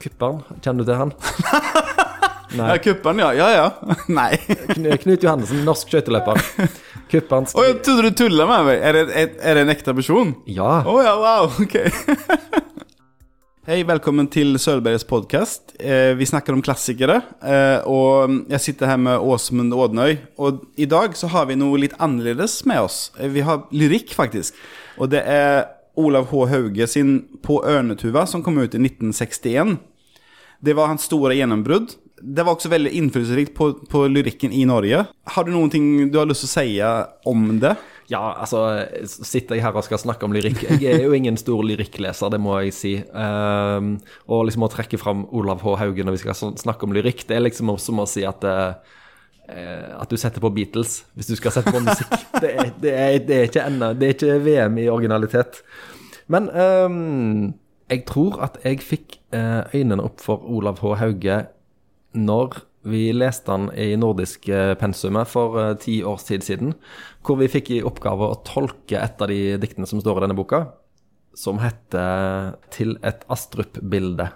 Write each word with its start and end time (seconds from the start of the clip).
Kupperen, 0.00 0.40
kjenner 0.64 0.84
du 0.84 0.90
til 0.92 1.00
han? 1.00 1.14
Ja, 2.50 2.74
kupperen, 2.82 3.20
ja. 3.22 3.28
Ja, 3.30 3.48
ja. 3.54 3.66
Nei. 4.10 4.32
Knut 4.98 5.22
Johannessen, 5.22 5.60
norsk 5.62 5.92
skøyteløper. 5.92 6.40
Kupperen 7.12 7.44
Å, 7.46 7.62
jeg 7.62 7.76
trodde 7.86 8.08
du 8.10 8.16
tulla 8.18 8.46
med 8.50 8.64
meg. 8.66 8.80
Er 8.88 8.96
det, 8.96 9.02
er, 9.14 9.28
er 9.38 9.54
det 9.54 9.62
en 9.62 9.70
ekte 9.70 9.94
person? 9.94 10.32
Ja. 10.50 10.80
Å 10.82 10.96
ja, 10.98 11.12
wow, 11.20 11.46
ok. 11.62 11.76
Hei, 13.70 13.84
velkommen 13.86 14.26
til 14.34 14.56
Sølbergs 14.58 15.06
podcast. 15.06 15.76
Eh, 15.78 16.10
vi 16.18 16.26
snakker 16.26 16.56
om 16.58 16.64
klassikere, 16.66 17.20
eh, 17.38 17.86
og 17.86 18.34
jeg 18.50 18.64
sitter 18.66 18.90
her 18.96 18.98
med 18.98 19.22
Åsmund 19.30 19.70
Ådnøy. 19.76 20.16
Og 20.42 20.64
i 20.74 20.88
dag 20.90 21.14
så 21.14 21.30
har 21.30 21.46
vi 21.52 21.58
noe 21.60 21.78
litt 21.84 21.94
annerledes 22.02 22.64
med 22.66 22.82
oss. 22.88 23.12
Eh, 23.20 23.30
Vi 23.30 23.46
har 23.46 23.62
lyrikk, 23.70 24.10
faktisk. 24.18 24.58
Og 24.98 25.14
det 25.14 25.22
er 25.22 25.68
Olav 26.00 26.26
H. 26.32 26.42
Hauge 26.50 26.90
sin 26.90 27.20
På 27.46 27.60
Ørnetuva, 27.62 28.26
som 28.26 28.42
kom 28.42 28.58
ut 28.58 28.74
i 28.74 28.82
1961. 28.82 29.78
Det 30.60 30.76
var 30.76 30.90
hans 30.92 31.06
store 31.08 31.36
gjennombrudd. 31.38 31.94
Det 32.20 32.44
var 32.44 32.52
også 32.52 32.68
veldig 32.68 32.92
innflytelsesrikt 32.98 33.54
på, 33.56 33.70
på 33.88 34.04
lyrikken 34.12 34.52
i 34.52 34.66
Norge. 34.68 35.06
Har 35.34 35.46
du 35.46 35.54
noen 35.54 35.72
ting 35.72 35.86
du 36.12 36.18
har 36.20 36.28
lyst 36.28 36.44
til 36.44 36.50
å 36.50 36.52
si 36.52 37.30
om 37.30 37.46
det? 37.62 37.74
Ja, 38.10 38.34
altså, 38.42 38.64
sitter 39.06 39.54
jeg 39.54 39.62
her 39.62 39.76
og 39.76 39.86
skal 39.86 40.00
snakke 40.02 40.26
om 40.26 40.32
lyrikk. 40.34 40.64
Jeg 40.82 40.98
er 40.98 41.04
jo 41.04 41.14
ingen 41.14 41.38
stor 41.38 41.62
lyrikkleser, 41.62 42.32
det 42.34 42.40
må 42.42 42.56
jeg 42.64 42.74
si. 42.74 42.94
Um, 43.14 43.92
og 44.26 44.48
liksom 44.48 44.66
å 44.66 44.70
trekke 44.72 44.98
fram 44.98 45.28
Olav 45.30 45.62
H. 45.62 45.76
Haugen 45.78 46.10
når 46.10 46.18
vi 46.18 46.22
skal 46.24 46.56
snakke 46.58 46.88
om 46.88 46.96
lyrikk, 46.96 47.22
det 47.28 47.38
er 47.38 47.44
liksom 47.46 47.70
som 47.78 48.02
å 48.02 48.08
si 48.10 48.26
at 48.26 48.42
uh, 48.46 48.74
at 49.50 50.10
du 50.10 50.14
setter 50.20 50.38
på 50.42 50.50
Beatles 50.54 51.00
hvis 51.18 51.26
du 51.26 51.32
skal 51.38 51.54
sette 51.54 51.72
på 51.74 51.82
musikk. 51.82 52.12
Det 52.40 52.50
er, 52.50 52.68
det 52.82 52.92
er, 52.94 53.16
det 53.26 53.36
er, 53.36 53.48
ikke, 53.48 53.64
enda, 53.66 53.94
det 53.94 54.06
er 54.06 54.14
ikke 54.14 54.36
VM 54.44 54.78
i 54.82 54.90
originalitet. 54.90 55.62
Men 56.30 56.46
um, 56.50 57.48
jeg 57.90 58.04
tror 58.10 58.38
at 58.46 58.58
jeg 58.64 58.82
fikk 58.86 59.19
øynene 59.32 60.02
opp 60.02 60.20
for 60.24 60.42
Olav 60.50 60.80
H. 60.82 60.94
Hauge 60.98 61.36
når 62.18 62.56
vi 62.88 63.10
leste 63.12 63.52
han 63.52 63.68
i 63.76 63.92
nordisk 64.00 64.48
eh, 64.48 64.72
pensumet 64.80 65.28
for 65.28 65.58
eh, 65.60 65.74
ti 65.80 66.00
års 66.06 66.24
tid 66.28 66.44
siden, 66.46 66.74
hvor 67.26 67.40
vi 67.40 67.50
fikk 67.52 67.72
i 67.74 67.82
oppgave 67.84 68.30
å 68.30 68.40
tolke 68.46 69.00
et 69.00 69.20
av 69.20 69.28
de 69.30 69.56
diktene 69.60 69.88
som 69.88 70.00
står 70.00 70.20
i 70.20 70.24
denne 70.26 70.38
boka, 70.38 70.64
som 71.36 71.60
heter 71.62 72.56
'Til 72.74 72.96
et 73.06 73.22
Astrup-bilde', 73.30 74.32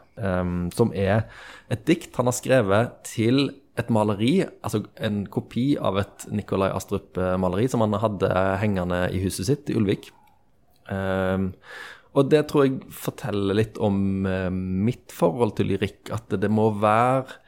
som 0.77 0.93
er 0.95 1.27
et 1.69 1.83
dikt 1.85 2.15
han 2.17 2.31
har 2.31 2.37
skrevet 2.37 2.93
til 3.03 3.51
et 3.77 3.91
maleri, 3.91 4.47
altså 4.63 4.85
en 5.03 5.27
kopi 5.27 5.75
av 5.77 5.99
et 5.99 6.27
Nikolai 6.31 6.71
Astrup-maleri 6.71 7.67
som 7.69 7.83
han 7.83 7.99
hadde 7.99 8.31
hengende 8.63 9.09
i 9.11 9.19
huset 9.25 9.47
sitt 9.47 9.71
i 9.71 9.75
Ulvik. 9.75 10.13
Em, 10.87 11.51
og 12.15 12.31
det 12.31 12.45
tror 12.51 12.67
jeg 12.67 12.93
forteller 12.95 13.57
litt 13.59 13.79
om 13.83 14.27
eh, 14.29 14.51
mitt 14.51 15.13
forhold 15.15 15.57
til 15.59 15.73
lyrikk, 15.73 16.13
at 16.15 16.31
det 16.39 16.51
må 16.51 16.69
være 16.79 17.41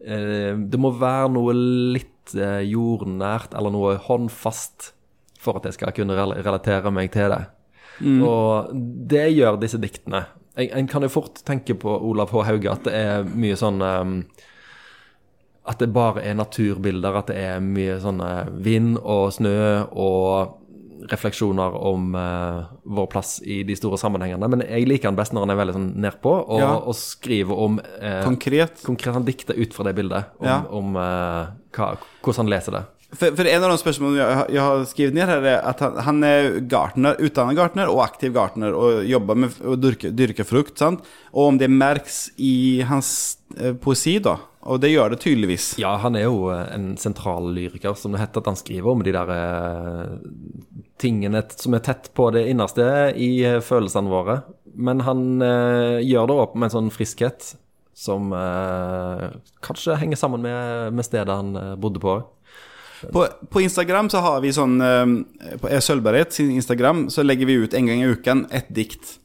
eh, 0.00 0.56
Det 0.56 0.80
må 0.80 0.94
være 0.96 1.32
noe 1.34 1.52
litt 1.56 2.32
eh, 2.32 2.62
jordnært 2.70 3.52
eller 3.56 3.74
noe 3.74 3.98
håndfast 4.06 4.92
for 5.44 5.60
at 5.60 5.68
jeg 5.68 5.76
skal 5.76 5.92
kunne 5.92 6.16
relatere 6.16 6.92
meg 6.94 7.12
til 7.12 7.34
det. 7.34 7.42
Og 8.24 8.72
det 9.12 9.26
gjør 9.36 9.60
disse 9.60 9.78
diktene. 9.78 10.24
En, 10.56 10.70
en 10.80 10.88
kan 10.88 11.04
jo 11.04 11.12
fort 11.12 11.42
tenke 11.44 11.76
på 11.76 11.92
Olav 12.08 12.32
H. 12.32 12.46
Hauge 12.48 12.72
at 12.72 12.88
det 12.88 12.94
er 12.96 13.28
mye 13.28 13.58
sånn 13.58 13.82
At 15.68 15.82
det 15.82 15.90
bare 15.92 16.22
er 16.24 16.38
naturbilder, 16.38 17.18
at 17.20 17.28
det 17.28 17.36
er 17.42 17.60
mye 17.60 17.98
sånn 18.00 18.24
vind 18.64 18.96
og 19.02 19.34
snø 19.36 19.84
og 19.92 20.63
refleksjoner 21.10 21.74
om 21.84 22.14
uh, 22.16 22.64
vår 22.84 23.06
plass 23.12 23.36
i 23.44 23.62
de 23.66 23.76
store 23.76 23.98
sammenhengene. 24.00 24.48
Men 24.48 24.64
jeg 24.66 24.88
liker 24.88 25.10
han 25.10 25.18
best 25.18 25.34
når 25.36 25.46
han 25.46 25.54
er 25.54 25.60
veldig 25.60 25.76
sånn 25.76 25.90
nedpå 26.06 26.32
og, 26.46 26.60
Ja. 26.62 26.72
og 26.80 26.96
skriver 26.98 27.60
om 27.66 27.78
uh, 27.80 28.22
Konkret? 28.24 28.82
Konkret 28.86 29.14
han 29.18 29.26
dikter 29.28 29.58
ut 29.58 29.74
fra 29.76 29.84
det 29.88 29.94
bildet, 29.98 30.30
om, 30.40 30.46
Ja. 30.48 30.58
om 30.70 30.96
uh, 30.96 31.52
hva, 31.76 31.94
hvordan 32.22 32.44
han 32.46 32.52
leser 32.56 32.78
det. 32.78 32.84
For, 33.14 33.34
for 33.36 33.48
en 33.48 33.64
av 33.64 33.70
de 33.72 33.78
spørsmålene 33.80 34.20
jeg, 34.20 34.46
jeg 34.56 34.62
har 34.64 34.86
skrevet 34.90 35.16
ned 35.16 35.30
her, 35.30 35.46
er 35.54 35.60
at 35.70 35.82
han, 35.84 35.98
han 36.06 36.24
er 36.26 36.48
gartner, 36.70 37.18
utdannet 37.22 37.58
gartner 37.58 37.92
og 37.92 38.02
aktiv 38.06 38.34
gartner, 38.34 38.74
og 38.74 39.04
jobber 39.08 39.38
med 39.44 39.60
å 39.62 39.76
dyrke, 39.78 40.10
dyrke 40.14 40.46
frukt. 40.48 40.76
sant? 40.80 41.04
Og 41.32 41.52
om 41.52 41.60
det 41.60 41.70
merks 41.70 42.26
i 42.36 42.82
hans 42.88 43.10
eh, 43.58 43.74
poesi, 43.76 44.18
da. 44.24 44.38
Og 44.64 44.80
det 44.80 44.94
gjør 44.94 45.12
det 45.12 45.20
tydeligvis. 45.20 45.74
Ja, 45.82 45.94
han 46.00 46.16
er 46.16 46.26
jo 46.26 46.48
eh, 46.54 46.64
en 46.72 46.94
sentral 47.00 47.50
lyriker, 47.52 47.96
som 47.98 48.14
det 48.14 48.22
heter, 48.22 48.40
at 48.40 48.52
han 48.52 48.58
skriver 48.58 48.94
om 48.94 49.04
de 49.04 49.12
der 49.14 49.32
eh, 49.34 50.14
tingene 51.02 51.44
som 51.52 51.76
er 51.76 51.84
tett 51.84 52.08
på 52.16 52.30
det 52.34 52.46
innerste 52.48 52.86
i 53.20 53.30
eh, 53.44 53.60
følelsene 53.64 54.12
våre. 54.12 54.40
Men 54.74 55.04
han 55.04 55.44
eh, 55.44 56.00
gjør 56.06 56.30
det 56.30 56.38
opp 56.46 56.56
med 56.56 56.70
en 56.70 56.76
sånn 56.78 56.94
friskhet 56.94 57.54
som 57.94 58.32
kanskje 59.62 59.94
henger 60.00 60.18
sammen 60.18 60.42
med, 60.42 60.96
med 60.98 61.06
stedet 61.06 61.30
han 61.30 61.52
bodde 61.78 62.00
på. 62.02 62.16
På, 63.12 63.26
på 63.50 63.60
Instagram 63.64 64.08
så 64.12 64.22
har 64.24 64.40
vi 64.44 64.52
sånn 64.54 64.78
eh, 64.80 65.58
På 65.60 65.72
Sølvberget 65.82 66.36
sin 66.36 66.52
Instagram 66.54 67.08
så 67.12 67.24
legger 67.26 67.50
vi 67.50 67.58
ut 67.64 67.74
en 67.74 67.90
gang 67.90 68.02
i 68.02 68.10
uken 68.14 68.46
et 68.54 68.70
dikt. 68.74 69.18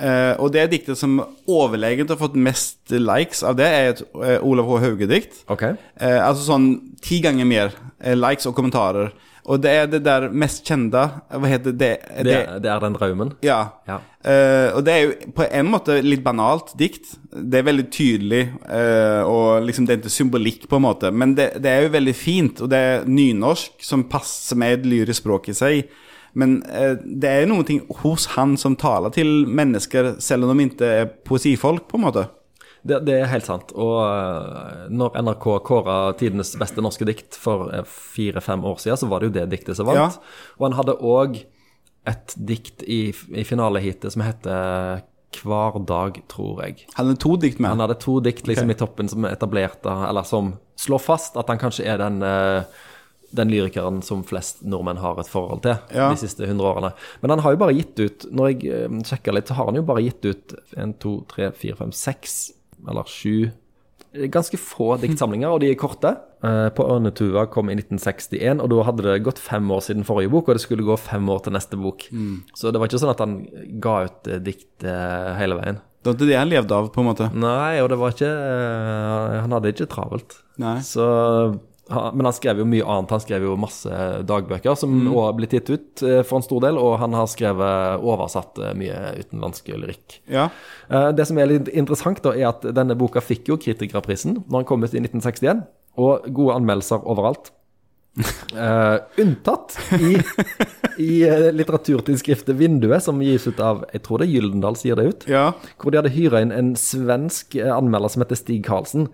Eh, 0.00 0.32
og 0.40 0.52
det 0.54 0.68
diktet 0.72 0.98
som 0.98 1.18
overlegent 1.50 2.12
har 2.12 2.20
fått 2.20 2.38
mest 2.40 2.92
likes 2.94 3.42
av 3.44 3.58
det, 3.58 3.68
er 3.68 3.90
et 3.92 4.02
eh, 4.04 4.38
Olav 4.46 4.68
H. 4.70 4.78
Hauge-dikt. 4.86 5.42
Okay. 5.52 5.76
Eh, 6.00 6.16
altså 6.16 6.46
sånn 6.46 6.70
ti 7.04 7.20
ganger 7.24 7.48
mer 7.48 7.74
eh, 7.98 8.16
likes 8.16 8.48
og 8.48 8.56
kommentarer. 8.56 9.12
Og 9.50 9.58
det 9.62 9.70
er 9.74 9.88
det 9.90 10.02
der 10.06 10.28
mest 10.30 10.62
kjente 10.68 11.02
Hva 11.10 11.50
heter 11.50 11.74
det? 11.74 11.94
Det, 12.22 12.36
det 12.62 12.70
er 12.70 12.82
den 12.82 12.94
drømmen. 12.94 13.32
Ja. 13.42 13.60
Ja. 13.88 13.98
Uh, 14.20 14.76
og 14.76 14.84
det 14.86 14.92
er 14.94 15.00
jo 15.02 15.32
på 15.34 15.46
en 15.48 15.70
måte 15.72 15.96
litt 16.04 16.22
banalt 16.22 16.74
dikt. 16.78 17.16
Det 17.32 17.60
er 17.60 17.66
veldig 17.66 17.86
tydelig, 17.90 18.42
uh, 18.68 19.24
og 19.24 19.64
liksom 19.64 19.88
det 19.88 19.94
er 19.94 20.02
ikke 20.02 20.12
symbolikk, 20.12 20.68
på 20.70 20.78
en 20.78 20.84
måte. 20.84 21.10
Men 21.10 21.34
det, 21.38 21.54
det 21.64 21.72
er 21.72 21.86
jo 21.86 21.94
veldig 21.96 22.14
fint, 22.14 22.60
og 22.60 22.70
det 22.70 22.82
er 22.90 23.08
nynorsk 23.08 23.82
som 23.86 24.06
passer 24.12 24.60
med 24.60 24.78
et 24.78 24.88
lyrisk 24.92 25.24
språk 25.24 25.50
i 25.50 25.56
seg. 25.56 25.94
Men 26.38 26.60
uh, 26.68 26.94
det 27.00 27.32
er 27.32 27.48
noe 27.50 27.80
hos 28.04 28.28
han 28.36 28.58
som 28.60 28.76
taler 28.78 29.14
til 29.16 29.48
mennesker, 29.48 30.14
selv 30.22 30.46
om 30.46 30.54
de 30.60 30.68
ikke 30.68 30.92
er 31.00 31.10
poesifolk, 31.26 31.88
på 31.88 31.98
en 31.98 32.06
måte. 32.06 32.28
Det, 32.82 33.00
det 33.04 33.16
er 33.20 33.28
helt 33.30 33.48
sant. 33.48 33.72
Og 33.76 33.98
eh, 34.04 34.88
når 34.92 35.18
NRK 35.26 35.46
kåra 35.66 35.98
tidenes 36.20 36.54
beste 36.60 36.82
norske 36.84 37.06
dikt 37.08 37.36
for 37.38 37.68
eh, 37.74 37.84
fire-fem 37.84 38.64
år 38.64 38.80
siden, 38.80 39.00
så 39.02 39.08
var 39.10 39.20
det 39.20 39.30
jo 39.30 39.36
det 39.36 39.48
diktet 39.52 39.78
som 39.78 39.88
vant. 39.90 40.16
Ja. 40.16 40.52
Og 40.58 40.68
han 40.68 40.78
hadde 40.78 40.96
òg 40.96 41.40
et 42.08 42.34
dikt 42.36 42.84
i, 42.88 43.10
i 43.36 43.44
finaleheatet 43.44 44.14
som 44.14 44.24
heter 44.24 45.02
Hver 45.36 45.76
dag, 45.86 46.16
tror 46.32 46.62
jeg. 46.64 46.86
Han 46.96 47.10
hadde 47.10 47.20
to 47.22 47.34
dikt 47.38 47.60
med. 47.60 47.74
Han 47.74 47.84
hadde 47.84 48.00
to 48.02 48.16
dikt 48.24 48.48
liksom 48.48 48.70
okay. 48.70 48.78
i 48.78 48.80
toppen 48.80 49.10
som 49.12 49.28
etablerte, 49.28 49.92
eller 50.08 50.24
som 50.26 50.54
slår 50.80 51.04
fast 51.04 51.36
at 51.38 51.52
han 51.52 51.60
kanskje 51.60 51.84
er 51.86 52.00
den, 52.00 52.16
eh, 52.24 52.64
den 53.36 53.52
lyrikeren 53.52 54.00
som 54.02 54.24
flest 54.26 54.64
nordmenn 54.66 54.98
har 55.04 55.20
et 55.20 55.28
forhold 55.30 55.60
til 55.62 55.76
Ja. 55.94 56.08
de 56.10 56.18
siste 56.18 56.48
hundre 56.48 56.72
årene. 56.72 56.94
Men 57.20 57.36
han 57.36 57.44
har 57.44 57.54
jo 57.54 57.60
bare 57.60 57.76
gitt 57.76 58.00
ut, 58.00 58.26
når 58.32 58.48
jeg 58.48 58.64
sjekker 58.64 59.04
sjekka 59.12 59.36
litt, 59.36 59.52
så 59.52 59.58
har 59.60 59.70
han 59.70 59.78
jo 59.78 59.84
bare 59.86 60.02
gitt 60.08 60.24
ut 60.24 60.56
en, 60.76 60.94
to, 60.94 61.20
tre, 61.28 61.52
fire, 61.52 61.76
fem, 61.76 61.92
seks 61.92 62.40
eller 62.88 63.08
sju 63.08 63.50
Ganske 64.10 64.58
få 64.58 64.96
diktsamlinger, 64.98 65.52
og 65.52 65.60
de 65.62 65.68
er 65.70 65.76
korte. 65.78 66.10
Eh, 66.42 66.68
på 66.74 66.82
Ørnetuva 66.82 67.44
kom 67.52 67.68
i 67.70 67.76
1961, 67.76 68.58
og 68.64 68.72
da 68.72 68.86
hadde 68.88 69.04
det 69.06 69.20
gått 69.22 69.38
fem 69.38 69.68
år 69.70 69.84
siden 69.86 70.06
forrige 70.08 70.32
bok, 70.32 70.48
og 70.48 70.56
det 70.56 70.64
skulle 70.64 70.86
gå 70.86 70.96
fem 70.98 71.28
år 71.30 71.44
til 71.44 71.54
neste 71.54 71.78
bok. 71.78 72.08
Så 72.56 72.72
det 72.72 72.80
var 72.80 72.90
ikke 72.90 72.98
sånn 73.04 73.12
at 73.12 73.22
han 73.22 73.36
ga 73.78 73.94
ut 74.08 74.30
eh, 74.32 74.40
dikt 74.42 74.82
eh, 74.88 75.30
hele 75.38 75.60
veien. 75.60 75.78
Det 76.00 76.10
var 76.10 76.16
ikke 76.16 76.30
det 76.32 76.40
han 76.40 76.50
levde 76.50 76.74
av, 76.74 76.88
på 76.90 77.04
en 77.04 77.10
måte. 77.10 77.28
Nei, 77.36 77.78
og 77.84 77.90
det 77.92 77.98
var 78.00 78.14
ikke 78.16 78.30
Han 79.44 79.52
hadde 79.52 79.72
ikke 79.74 79.90
travelt. 79.92 80.38
Nei. 80.58 80.78
Så 80.80 81.04
Men 81.90 82.24
han 82.28 82.32
skrev 82.36 82.60
jo 82.62 82.66
mye 82.70 82.84
annet. 82.86 83.10
Han 83.10 83.20
skrev 83.24 83.42
jo 83.48 83.56
masse 83.58 84.00
dagbøker 84.28 84.76
som 84.78 84.92
Mm. 85.00 85.08
også 85.12 85.24
har 85.24 85.32
blitt 85.38 85.54
gitt 85.56 85.70
ut 85.70 86.02
eh, 86.06 86.22
for 86.22 86.38
en 86.38 86.46
stor 86.46 86.60
del, 86.62 86.78
og 86.78 86.98
han 87.02 87.12
har 87.18 87.26
skrevet 87.26 88.00
oversatt 88.06 88.58
eh, 88.62 88.74
mye 88.78 88.98
utenlandsk 89.24 89.68
lyrikk. 89.74 90.20
Ja. 90.30 90.48
Eh, 90.88 91.10
Det 91.12 91.26
som 91.26 91.38
er 91.38 91.46
litt 91.50 91.68
interessant, 91.74 92.22
da, 92.22 92.30
er 92.36 92.48
at 92.52 92.62
denne 92.74 92.94
boka 92.98 93.20
fikk 93.20 93.48
jo 93.48 93.56
Kritikerprisen 93.58 94.44
når 94.48 94.60
den 94.62 94.68
kom 94.70 94.84
ut 94.84 94.94
i 94.94 95.00
1961, 95.02 95.64
og 95.98 96.28
gode 96.32 96.54
anmeldelser 96.60 97.02
overalt. 97.04 97.50
uh, 98.58 98.98
unntatt 99.22 99.76
i, 100.02 100.16
i 100.98 101.12
litteraturtidsskriftet 101.54 102.56
Vinduet, 102.58 103.02
som 103.04 103.20
gis 103.22 103.46
ut 103.46 103.60
av 103.62 103.84
jeg 103.94 104.02
tror 104.02 104.18
det 104.20 104.26
er 104.28 104.32
Gyldendal 104.34 104.76
sier 104.78 104.98
det 104.98 105.06
ut. 105.12 105.26
Ja. 105.30 105.44
Hvor 105.78 105.94
de 105.94 106.00
hadde 106.00 106.12
hyra 106.14 106.40
inn 106.42 106.50
en 106.54 106.72
svensk 106.78 107.54
anmelder 107.70 108.10
som 108.12 108.24
heter 108.24 108.38
Stig 108.40 108.64
Karlsen. 108.66 109.08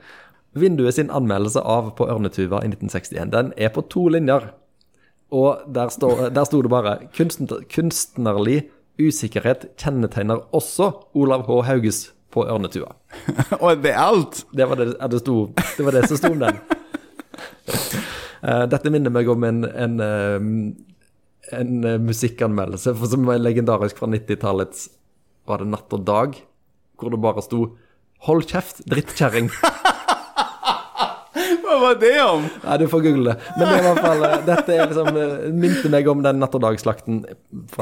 Vinduet 0.56 0.97
sin 0.97 1.11
anmeldelse 1.12 1.61
av 1.61 1.93
På 1.99 2.08
Ørnetuva 2.08 2.62
i 2.64 2.70
1961, 2.70 3.32
den 3.32 3.53
er 3.56 3.73
på 3.75 3.85
to 3.93 4.06
linjer. 4.12 4.50
Og 5.35 5.67
der, 5.75 5.91
står, 5.91 6.29
der 6.35 6.47
sto 6.47 6.62
det 6.62 6.70
bare 6.70 6.99
Kunstner, 7.17 7.64
Kunstnerlig 7.73 8.62
usikkerhet 9.00 9.67
kjennetegner 9.76 10.44
også 10.56 10.93
Olav 11.19 11.44
H. 11.49 11.61
Hauges 11.67 12.06
På 12.31 12.47
Ørnetua. 12.47 12.94
Og 13.64 13.82
det 13.82 13.93
er 13.93 14.03
alt! 14.03 14.44
Det 14.53 14.69
var 14.69 14.81
det, 14.81 14.93
det, 14.97 15.20
sto, 15.23 15.37
det 15.56 15.87
var 15.87 15.97
det 15.97 16.08
som 16.08 16.20
sto 16.20 16.32
om 16.35 16.43
den. 16.43 16.61
Eh, 18.47 18.64
dette 18.70 18.93
minner 18.93 19.11
meg 19.11 19.29
om 19.32 19.44
en, 19.49 19.64
en, 19.64 19.97
eh, 20.05 20.44
en 21.56 21.73
eh, 21.88 21.97
musikkanmeldelse 22.02 22.93
som 23.11 23.26
var 23.26 23.41
legendarisk 23.41 23.99
fra 23.99 24.11
90-tallets 24.12 24.91
Var 25.49 25.62
det 25.62 25.70
Natt 25.73 25.97
og 25.97 26.05
Dag? 26.06 26.38
Hvor 27.00 27.11
det 27.11 27.23
bare 27.25 27.44
sto 27.44 27.64
Hold 28.26 28.47
kjeft, 28.49 28.85
drittkjerring. 28.88 29.50
Hva 31.76 31.90
var 31.90 31.99
det 32.00 32.12
om? 32.25 32.44
Nei, 32.64 32.76
du 32.81 32.87
får 32.88 33.02
google 33.05 33.32
det. 33.32 33.52
Men 33.56 33.62
det 33.67 33.73
er 33.75 33.82
i 33.82 33.87
hvert 33.87 34.02
fall, 34.06 34.23
eh, 34.25 34.37
dette 34.46 34.73
er 34.76 34.87
liksom, 34.88 35.19
eh, 35.20 35.46
minte 35.52 35.90
meg 35.93 36.08
om 36.08 36.23
den 36.25 36.40
natt 36.40 36.55
og 36.56 36.62
dag-slakten. 36.64 37.19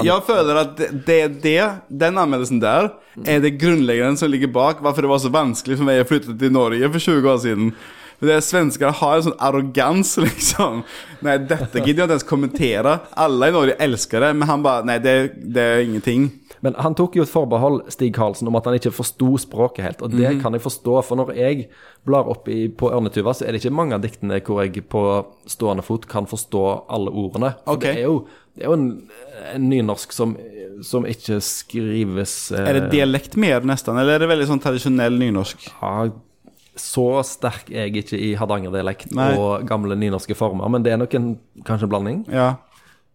Jeg 0.03 0.25
føler 0.27 0.63
at 0.65 0.81
det, 1.07 1.19
er 1.19 1.35
det, 1.45 1.59
den 1.89 2.19
anmeldelsen 2.19 2.63
der 2.63 2.91
er 3.23 3.43
det 3.45 3.55
grunnleggende 3.61 4.19
som 4.19 4.33
ligger 4.33 4.51
bak 4.51 4.83
hvorfor 4.83 5.07
det 5.07 5.13
var 5.13 5.23
så 5.23 5.31
vanskelig 5.31 5.79
for 5.79 5.87
meg 5.87 6.03
å 6.03 6.09
flytte 6.09 6.35
til 6.41 6.55
Norge 6.55 6.91
for 6.91 7.07
20 7.07 7.31
år 7.31 7.39
siden. 7.45 7.71
For 8.19 8.31
det 8.31 8.35
er 8.39 8.45
Svensker 8.47 8.95
har 8.99 9.17
en 9.17 9.27
sånn 9.29 9.41
arrogans, 9.43 10.17
liksom. 10.27 10.83
Nei, 11.25 11.39
dette 11.39 11.83
gidder 11.83 12.05
jeg 12.05 12.09
ikke 12.09 12.19
ens 12.19 12.27
kommentere. 12.27 12.99
Alle 13.15 13.51
i 13.51 13.55
Norge 13.55 13.79
elsker 13.87 14.27
det, 14.27 14.35
men 14.39 14.51
han 14.51 14.67
bare 14.67 14.87
Nei, 14.91 14.99
det, 15.03 15.17
det 15.55 15.69
er 15.71 15.85
ingenting. 15.87 16.33
Men 16.65 16.77
han 16.81 16.95
tok 16.97 17.19
jo 17.19 17.25
et 17.27 17.29
forbehold, 17.29 17.83
Stig 17.93 18.15
Karlsen, 18.17 18.49
om 18.49 18.57
at 18.57 18.65
han 18.65 18.79
ikke 18.79 18.95
forsto 18.97 19.35
språket 19.43 19.85
helt. 19.85 20.05
Og 20.07 20.15
det 20.17 20.31
kan 20.41 20.55
jeg 20.57 20.65
forstå, 20.65 20.95
for 21.05 21.21
når 21.21 21.35
jeg 21.37 21.67
blar 22.09 22.31
opp 22.33 22.49
i, 22.49 22.71
på 22.73 22.89
Ørnetuva, 22.89 23.35
så 23.37 23.45
er 23.45 23.53
det 23.53 23.61
ikke 23.61 23.75
mange 23.77 23.99
av 23.99 24.01
diktene 24.01 24.41
hvor 24.41 24.63
jeg 24.63 24.87
på 24.89 25.03
stående 25.51 25.85
fot 25.85 26.09
kan 26.09 26.29
forstå 26.31 26.65
alle 26.89 27.13
ordene. 27.13 27.53
For 27.67 27.77
okay. 27.77 27.99
det 27.99 28.07
er 28.07 28.09
jo, 28.09 28.17
det 28.57 28.65
er 28.65 28.73
jo 28.73 28.79
en, 28.79 28.89
en 29.53 29.69
nynorsk 29.75 30.17
som, 30.17 30.33
som 30.89 31.05
ikke 31.09 31.37
skrives 31.45 32.39
eh, 32.57 32.65
Er 32.65 32.81
det 32.81 32.93
dialekt 32.97 33.37
mer, 33.37 33.61
nesten, 33.69 34.01
eller 34.01 34.17
er 34.17 34.25
det 34.25 34.33
veldig 34.33 34.49
sånn 34.55 34.65
tradisjonell 34.65 35.21
nynorsk? 35.21 35.69
Ja, 35.83 36.09
så 36.81 37.09
sterk 37.29 37.69
er 37.71 37.91
jeg 37.91 38.07
ikke 38.07 38.19
i 38.19 38.33
hardangerdialekt 38.39 39.13
og 39.15 39.69
gamle 39.69 40.01
nynorske 40.01 40.35
former, 40.39 40.73
men 40.73 40.87
det 40.87 40.95
er 40.95 41.05
nok 41.05 41.13
en, 41.21 41.35
kanskje 41.61 41.87
en 41.87 41.93
blanding 41.93 42.25
Ja. 42.33 42.55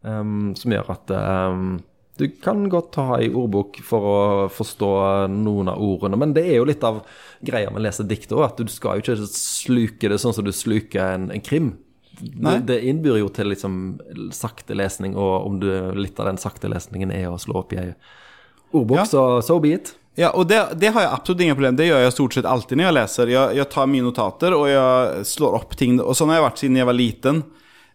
um, 0.05 0.53
som 0.55 0.77
gjør 0.77 0.93
at 0.93 1.11
ehm, 1.17 1.79
du 2.19 2.27
kan 2.43 2.65
godt 2.71 2.97
ha 2.99 3.17
i 3.23 3.29
ordbok 3.31 3.79
for 3.87 4.07
å 4.11 4.19
forstå 4.51 4.89
noen 5.33 5.71
av 5.71 5.81
ordene, 5.81 6.19
men 6.19 6.33
det 6.35 6.43
er 6.49 6.59
jo 6.59 6.67
litt 6.69 6.83
av 6.83 7.01
greia 7.45 7.71
med 7.71 7.81
å 7.81 7.85
lese 7.87 8.03
dikt 8.07 8.33
òg, 8.35 8.43
at 8.49 8.59
du 8.59 8.71
skal 8.71 8.99
jo 8.99 9.05
ikke 9.05 9.29
sluke 9.31 10.11
det 10.11 10.19
sånn 10.21 10.35
som 10.35 10.45
du 10.47 10.51
sluker 10.55 11.15
en, 11.15 11.29
en 11.31 11.43
krim. 11.43 11.73
Det, 12.19 12.57
det 12.67 12.81
innbyr 12.91 13.21
jo 13.21 13.29
til 13.31 13.47
liksom 13.53 13.75
sakte 14.35 14.75
lesning, 14.75 15.15
og 15.15 15.45
om 15.47 15.59
du, 15.61 15.69
litt 15.95 16.19
av 16.19 16.27
den 16.27 16.41
sakte 16.41 16.67
lesningen 16.71 17.13
er 17.15 17.29
å 17.31 17.37
slå 17.39 17.61
opp 17.61 17.71
i 17.77 17.79
ei 17.79 17.93
ordbok, 18.75 18.97
Ja. 18.99 19.05
så 19.07 19.23
so 19.45 19.59
be 19.63 19.71
it. 19.77 19.93
Ja, 20.19 20.33
og 20.35 20.49
det, 20.49 20.57
det 20.81 20.89
har 20.91 21.05
jeg 21.05 21.11
absolutt 21.15 21.41
ingen 21.45 21.55
problem 21.55 21.77
Det 21.79 21.85
gjør 21.87 22.01
jeg 22.03 22.11
stort 22.11 22.35
sett 22.35 22.47
alltid 22.49 22.75
når 22.81 22.89
jeg 22.89 22.95
leser. 22.97 23.29
Jeg, 23.31 23.55
jeg 23.55 23.69
tar 23.71 23.87
mine 23.87 24.09
notater, 24.09 24.51
og 24.57 24.65
jeg 24.67 25.23
slår 25.29 25.55
opp 25.61 25.77
ting. 25.79 25.95
Og 26.03 26.17
sånn 26.17 26.33
har 26.33 26.41
jeg 26.41 26.47
vært 26.49 26.59
siden 26.65 26.79
jeg 26.81 26.89
var 26.89 26.97
liten. 26.97 27.39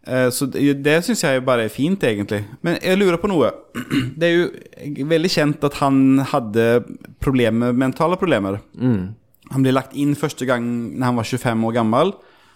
Eh, 0.06 0.28
Så 0.30 0.46
det, 0.52 0.96
syns 1.06 1.22
jeg 1.24 1.44
bare 1.44 1.64
er 1.64 1.72
fint, 1.72 2.02
egentlig. 2.04 2.42
Men 2.62 2.78
jeg 2.82 2.98
lurer 3.00 3.20
på 3.20 3.30
noe. 3.30 3.50
Det 4.18 4.28
er 4.28 4.34
jo 4.36 5.06
veldig 5.10 5.30
kjent 5.32 5.64
at 5.64 5.78
han 5.80 6.18
hadde 6.32 6.66
problemer, 7.24 7.72
mentale 7.72 8.18
problemer. 8.20 8.60
Han 9.52 9.62
ble 9.64 9.72
lagt 9.74 9.94
inn 9.96 10.14
første 10.16 10.46
gang 10.48 10.64
når 10.96 11.04
han 11.10 11.18
var 11.20 11.28
25 11.28 11.64
år 11.68 11.76
gammel. 11.78 12.12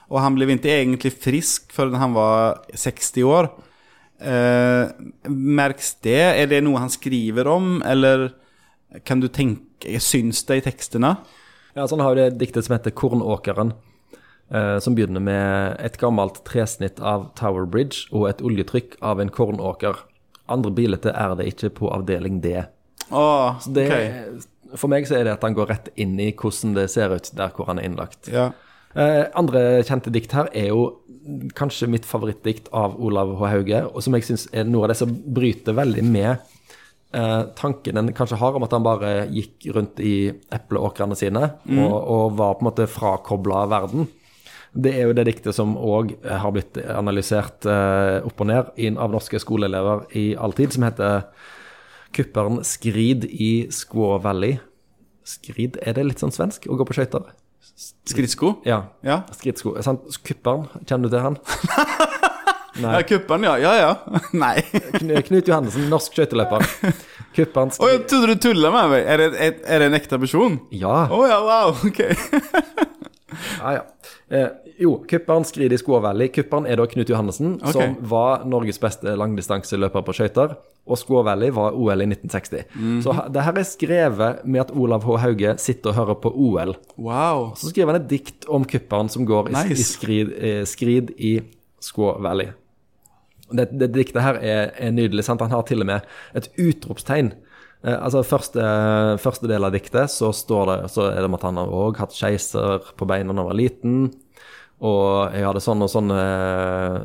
Og 0.09 0.21
han 0.25 0.37
ble 0.37 0.47
ikke 0.55 0.73
egentlig 0.73 1.13
frisk 1.21 1.73
før 1.77 1.93
han 2.01 2.15
var 2.17 2.63
60 2.73 3.25
år. 3.29 3.51
Eh, 4.19 4.89
merks 5.29 5.93
det? 6.03 6.19
Er 6.43 6.47
det 6.51 6.63
noe 6.65 6.81
han 6.81 6.91
skriver 6.91 7.47
om, 7.53 7.79
eller 7.87 8.31
kan 9.05 9.21
du 9.21 9.29
tenke 9.29 9.65
Syns 10.03 10.41
det 10.49 10.57
i 10.59 10.63
tekstene? 10.65 11.13
Ja, 11.77 11.85
sånn 11.87 12.01
har 12.03 12.17
jo 12.17 12.25
det 12.25 12.39
diktet 12.41 12.67
som 12.67 12.75
heter 12.75 12.91
Kornåkeren, 12.97 13.71
som 14.81 14.95
begynner 14.97 15.21
med 15.21 15.77
et 15.85 15.99
gammelt 16.01 16.39
tresnitt 16.49 17.03
av 17.05 17.27
Tower 17.37 17.67
Bridge 17.69 18.07
og 18.17 18.31
et 18.31 18.39
oljetrykk 18.41 18.95
av 19.05 19.21
en 19.21 19.29
kornåker. 19.29 19.99
Andre 20.49 20.73
bilete 20.73 21.13
er 21.13 21.35
det 21.37 21.51
ikke 21.51 21.69
på 21.83 21.91
avdeling 21.93 22.41
D. 22.41 22.55
Åh, 23.11 23.61
Det, 23.69 23.85
okay. 23.87 24.41
For 24.77 24.89
meg 24.93 25.07
så 25.09 25.19
er 25.19 25.29
det 25.29 25.37
at 25.37 25.45
han 25.45 25.57
går 25.57 25.71
rett 25.71 25.93
inn 26.01 26.17
i 26.21 26.31
hvordan 26.33 26.75
det 26.77 26.89
ser 26.93 27.13
ut 27.13 27.31
der 27.37 27.53
hvor 27.57 27.69
han 27.71 27.81
er 27.81 27.89
innlagt. 27.89 28.29
Ja. 28.33 28.51
Eh, 28.97 29.25
andre 29.37 29.83
kjente 29.85 30.13
dikt 30.13 30.33
her 30.37 30.49
er 30.57 30.71
jo 30.73 30.83
kanskje 31.57 31.91
mitt 31.93 32.07
favorittdikt 32.09 32.71
av 32.73 32.97
Olav 33.05 33.35
H. 33.37 33.49
Hauge, 33.53 33.83
og 33.93 34.05
som 34.05 34.17
jeg 34.17 34.25
syns 34.29 34.47
er 34.53 34.69
noe 34.69 34.87
av 34.87 34.93
det 34.93 34.99
som 35.01 35.13
bryter 35.13 35.77
veldig 35.77 36.05
med 36.09 36.31
eh, 37.13 37.43
tanken 37.57 38.01
en 38.01 38.13
kanskje 38.17 38.41
har 38.41 38.57
om 38.57 38.65
at 38.65 38.77
han 38.77 38.87
bare 38.87 39.13
gikk 39.33 39.69
rundt 39.77 40.01
i 40.01 40.31
epleåkrene 40.57 41.17
sine 41.19 41.51
og, 41.69 41.97
og 41.99 42.39
var 42.41 42.57
på 42.57 42.65
en 42.65 42.71
måte 42.71 42.89
frakobla 42.89 43.67
verden. 43.73 44.09
Det 44.73 44.93
er 44.95 45.09
jo 45.09 45.17
det 45.17 45.25
diktet 45.31 45.57
som 45.57 45.77
òg 45.81 46.13
har 46.25 46.53
blitt 46.55 46.77
analysert 46.93 47.67
eh, 47.69 48.19
opp 48.27 48.43
og 48.45 48.51
ned 48.51 48.99
av 49.01 49.13
norske 49.15 49.41
skoleelever 49.41 50.05
i 50.19 50.31
all 50.37 50.53
tid, 50.57 50.75
som 50.77 50.85
heter 50.87 51.29
'Kupperen 52.13 52.63
skrid 52.65 53.25
i 53.29 53.69
Squaw 53.73 54.19
Valley'. 54.25 54.61
Skrid, 55.25 55.77
er 55.85 55.93
det 55.93 56.07
litt 56.07 56.23
sånn 56.23 56.33
svensk 56.33 56.69
å 56.69 56.77
gå 56.77 56.87
på 56.89 56.97
skøyter? 56.97 57.27
Skridsko? 58.09 58.55
Ja. 58.65 58.89
Ja. 59.05 59.23
Skridsko. 59.37 59.77
Kupperen, 60.25 60.69
kjenner 60.89 61.09
du 61.09 61.17
til 61.17 61.25
han? 61.27 61.37
Nei. 62.79 62.93
Ja, 62.95 63.03
kupperen, 63.03 63.45
ja. 63.45 63.57
Ja, 63.59 63.73
ja. 63.75 64.19
Nei. 64.45 64.63
Knut 65.27 65.49
Johannessen, 65.51 65.89
norsk 65.91 66.15
skøyteløper. 66.15 66.65
Kupperen 67.37 67.73
Å, 67.75 67.89
jeg 67.91 68.01
skrid... 68.01 68.09
trodde 68.13 68.35
du 68.35 68.43
tulla 68.47 68.73
med 68.75 68.93
meg. 68.95 69.05
Er 69.05 69.23
det, 69.23 69.29
er, 69.35 69.57
er 69.67 69.83
det 69.83 69.89
en 69.91 69.99
ekte 69.99 70.21
person? 70.23 70.59
Ja. 70.75 71.07
Å 71.11 71.21
ja, 71.29 71.39
wow. 71.45 71.75
Ok. 71.89 72.03
ja, 73.63 73.79
ja. 73.81 73.83
Eh, 74.31 74.49
jo, 74.79 74.99
kupperen 75.09 75.45
skrider 75.49 75.75
i 75.75 75.81
Squaw 75.81 76.03
Valley. 76.05 76.29
Kupperen 76.33 76.67
er 76.69 76.79
da 76.81 76.87
Knut 76.89 77.09
Johannessen, 77.09 77.57
okay. 77.63 77.73
som 77.73 77.97
var 78.11 78.45
Norges 78.49 78.81
beste 78.83 79.15
langdistanseløper 79.17 80.05
på 80.05 80.15
skøyter. 80.19 80.55
Og 80.89 81.25
Valley 81.25 81.51
var 81.53 81.77
OL 81.77 82.01
i 82.01 82.07
1960. 82.09 82.65
Mhm. 82.75 83.01
Så 83.05 83.13
det 83.33 83.45
her 83.45 83.59
er 83.61 83.67
skrevet 83.69 84.45
med 84.45 84.61
at 84.61 84.71
Olav 84.73 85.05
H. 85.05 85.19
Hauge 85.21 85.57
sitter 85.61 85.91
og 85.91 85.97
hører 85.97 86.15
på 86.23 86.33
OL. 86.33 86.77
Wow. 86.97 87.53
Så 87.57 87.73
skriver 87.73 87.93
han 87.93 88.03
et 88.03 88.09
dikt 88.09 88.49
om 88.49 88.65
kupperen 88.65 89.09
som 89.13 89.27
går 89.29 89.51
i, 89.53 89.67
i 89.73 89.77
skrid, 89.77 90.33
eh, 90.39 90.63
skrid 90.65 91.13
i 91.19 91.41
Squaw 91.81 92.17
Valley. 92.25 92.55
Det, 93.53 93.69
det 93.81 93.93
diktet 93.95 94.23
her 94.23 94.41
er, 94.41 94.73
er 94.77 94.91
nydelig. 94.93 95.25
sant? 95.25 95.41
Han 95.41 95.53
har 95.53 95.63
til 95.69 95.81
og 95.81 95.89
med 95.89 96.09
et 96.37 96.49
utropstegn. 96.57 97.33
Eh, 97.85 97.95
altså 97.95 98.25
første, 98.27 98.63
første 99.23 99.47
del 99.51 99.65
av 99.65 99.75
diktet 99.75 100.11
så 100.11 100.33
står 100.35 100.65
det 100.73 100.79
så 100.91 101.11
er 101.13 101.21
det 101.21 101.29
om 101.31 101.37
at 101.39 101.47
han 101.47 101.61
har 101.61 101.71
òg 101.71 102.01
hatt 102.03 102.17
keiser 102.17 102.83
på 102.99 103.07
beina 103.09 103.33
da 103.33 103.43
han 103.43 103.51
var 103.53 103.59
liten. 103.59 104.01
Og 104.79 105.35
jeg 105.35 105.43
hadde 105.43 105.63
sånne 105.63 105.87
og 105.89 105.91
sånne, 105.91 106.19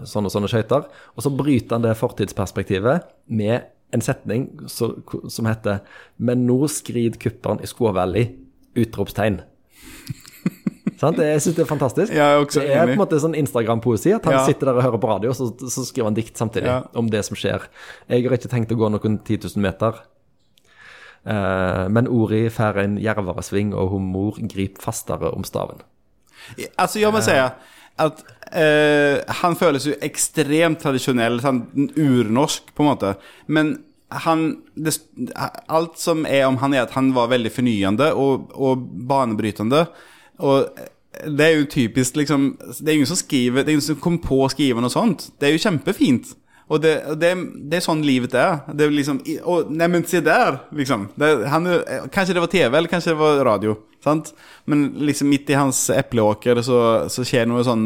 sånne, 0.05 0.29
sånne 0.33 0.49
skøyter. 0.51 0.85
Og 1.17 1.25
så 1.25 1.31
bryter 1.33 1.77
han 1.77 1.85
det 1.85 1.95
fortidsperspektivet 1.97 3.07
med 3.33 3.69
en 3.93 4.01
setning 4.01 4.47
så, 4.69 4.91
som 5.29 5.45
heter 5.45 5.81
Men 6.17 6.45
nå 6.47 6.63
skrid 6.69 7.19
kupperen 7.21 7.61
i 7.61 7.69
Valley! 7.93 8.29
Utropstegn. 8.77 9.41
Sant? 11.01 11.19
Jeg 11.21 11.41
syns 11.43 11.57
det 11.57 11.63
er 11.65 11.69
fantastisk. 11.69 12.13
Jeg 12.13 12.21
er 12.21 12.45
det 12.45 12.63
er 12.73 12.87
på 12.87 12.95
en 12.95 13.01
måte 13.01 13.19
sånn 13.21 13.35
Instagram-poesi. 13.37 14.15
At 14.15 14.25
han 14.25 14.33
Ja. 14.37 14.45
sitter 14.45 14.69
der 14.69 14.77
og 14.79 14.83
hører 14.85 15.01
på 15.01 15.09
radio, 15.09 15.29
og 15.29 15.35
så, 15.37 15.49
så 15.69 15.85
skriver 15.85 16.09
han 16.09 16.17
dikt 16.17 16.37
samtidig 16.37 16.69
Ja. 16.69 16.83
om 16.95 17.09
det 17.09 17.23
som 17.25 17.35
skjer. 17.37 17.67
Jeg 18.09 18.23
har 18.25 18.37
ikke 18.37 18.49
tenkt 18.49 18.71
å 18.71 18.77
gå 18.79 18.89
noen 18.89 19.19
10 19.21 19.37
000 19.49 19.61
meter. 19.61 19.99
Eh, 21.23 21.85
men 21.89 22.09
ordet 22.11 22.51
får 22.53 22.81
en 22.83 22.97
djervere 22.99 23.43
sving, 23.45 23.73
og 23.75 23.93
hun 23.93 24.09
mor 24.11 24.39
griper 24.39 24.83
fastere 24.83 25.31
om 25.31 25.45
staven. 25.47 25.83
Altså, 26.75 26.99
jeg 26.99 27.13
må 27.13 27.21
si 27.23 27.37
at 28.03 28.23
eh, 28.51 29.21
han 29.41 29.55
føles 29.55 29.87
jo 29.87 29.97
ekstremt 30.03 30.81
tradisjonell, 30.83 31.39
sånn 31.43 31.63
urnorsk, 31.99 32.73
på 32.73 32.83
en 32.83 32.89
måte. 32.89 33.15
Men 33.47 33.77
han 34.23 34.45
det, 34.75 34.95
Alt 35.67 35.97
som 36.01 36.25
er 36.29 36.45
om 36.47 36.59
han, 36.61 36.73
er 36.73 36.85
at 36.85 36.97
han 36.97 37.13
var 37.15 37.31
veldig 37.31 37.51
fornyende 37.53 38.11
og, 38.19 38.51
og 38.53 38.83
banebrytende. 39.09 39.85
Og 40.43 40.67
det 41.29 41.45
er 41.45 41.59
jo 41.59 41.69
typisk, 41.69 42.15
liksom 42.17 42.55
Det 42.79 42.89
er 42.89 42.95
ingen 42.97 43.09
som 43.09 43.19
skriver 43.19 43.61
Det 43.61 43.69
er 43.69 43.75
ingen 43.75 43.85
som 43.85 43.99
kom 44.01 44.15
på 44.21 44.39
å 44.43 44.49
skrive 44.49 44.81
noe 44.81 44.93
sånt. 44.93 45.29
Det 45.39 45.47
er 45.47 45.55
jo 45.55 45.61
kjempefint. 45.61 46.33
Og 46.71 46.79
det, 46.81 46.93
det, 47.19 47.31
det 47.69 47.77
er 47.79 47.83
sånn 47.83 48.03
livet 48.07 48.33
er. 48.39 48.61
Det 48.71 48.85
er 48.87 48.93
liksom 48.95 49.19
og, 49.43 49.71
Neimen, 49.75 50.05
se 50.07 50.21
der, 50.23 50.61
liksom. 50.71 51.09
Det, 51.19 51.31
han, 51.51 51.67
er- 51.67 52.05
kanskje 52.13 52.37
det 52.37 52.43
var 52.45 52.51
TV, 52.53 52.69
eller 52.77 52.87
kanskje 52.91 53.11
det 53.11 53.19
var 53.19 53.41
radio. 53.45 53.75
Sant? 54.03 54.31
Men 54.65 54.85
liksom 55.03 55.27
midt 55.31 55.49
i 55.51 55.57
hans 55.59 55.85
epleåker 55.93 56.61
så, 56.63 56.79
så 57.11 57.25
skjer 57.27 57.45
noe 57.51 57.63
sånn 57.67 57.85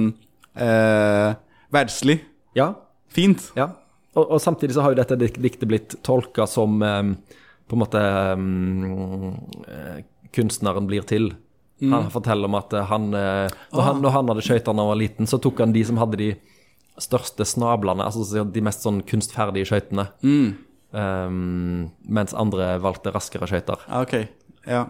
eh, 0.55 1.34
verdslig. 1.74 2.19
Ja, 2.57 2.72
Fint. 3.13 3.51
ja. 3.57 3.72
Og, 4.17 4.31
og 4.34 4.39
samtidig 4.41 4.74
så 4.77 4.81
har 4.86 4.93
jo 4.93 4.98
dette 5.01 5.17
diktet 5.19 5.67
blitt 5.69 5.98
tolka 6.05 6.46
som 6.50 6.79
eh, 6.86 7.01
på 7.67 7.75
en 7.77 7.81
måte 7.84 8.01
eh, 8.01 9.98
kunstneren 10.34 10.88
blir 10.89 11.05
til. 11.07 11.31
Han 11.81 12.07
forteller 12.10 12.50
om 12.50 12.55
at 12.57 12.74
eh, 12.74 12.88
han, 12.89 13.10
eh, 13.13 13.51
når, 13.74 13.81
han 13.86 14.00
når 14.01 14.15
han 14.15 14.31
hadde 14.31 14.46
skøyter 14.48 14.72
da 14.74 14.81
han 14.81 14.89
var 14.91 15.00
liten, 15.01 15.29
så 15.29 15.38
tok 15.41 15.62
han 15.62 15.74
de 15.75 15.84
som 15.86 16.00
hadde 16.01 16.17
de 16.22 16.29
største 17.01 17.46
snablene, 17.46 18.06
altså 18.06 18.44
de 18.44 18.63
mest 18.66 18.86
sånn 18.86 19.04
kunstferdige 19.08 19.70
skøytene. 19.70 20.08
Eh, 20.24 21.30
mens 22.20 22.38
andre 22.38 22.75
valgte 22.84 23.13
raskere 23.16 23.50
skøyter. 23.50 23.84
Okay. 24.04 24.30
Ja. 24.68 24.88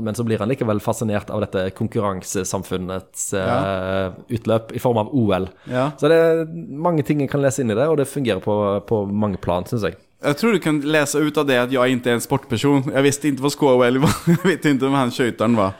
Men 0.00 0.14
så 0.14 0.24
blir 0.24 0.38
han 0.42 0.50
likevel 0.50 0.80
fascinert 0.84 1.30
av 1.32 1.40
dette 1.40 1.70
konkurransesamfunnets 1.76 3.30
eh, 3.38 4.16
utløp 4.36 4.74
i 4.76 4.82
form 4.82 5.00
av 5.00 5.12
OL. 5.16 5.48
Ja. 5.70 5.90
Så 5.96 6.10
det 6.12 6.18
er 6.20 6.42
mange 6.86 7.04
ting 7.06 7.22
en 7.24 7.30
kan 7.32 7.40
lese 7.40 7.64
inn 7.64 7.72
i 7.72 7.78
det, 7.78 7.86
og 7.88 7.96
det 8.00 8.08
fungerer 8.10 8.42
på, 8.44 8.56
på 8.88 9.04
mange 9.08 9.40
plan, 9.40 9.64
syns 9.68 9.86
jeg. 9.88 9.96
Jag 10.24 10.38
tror 10.38 10.52
du 10.52 10.58
kan 10.58 10.80
läsa 10.80 11.18
ut 11.18 11.36
av 11.36 11.46
det 11.46 11.58
att 11.62 11.72
jag 11.72 11.88
inte 11.88 12.10
är 12.10 12.14
en 12.14 12.20
sportperson. 12.20 12.90
Jag 12.94 13.02
visste 13.02 13.28
inte 13.28 13.42
vad 13.42 13.52
squawell 13.52 13.98
var. 13.98 14.10
Jag 14.26 14.50
vet 14.50 14.64
inte 14.64 14.86
om 14.86 14.92
han 14.92 15.10
skjutaren 15.10 15.56
var. 15.56 15.72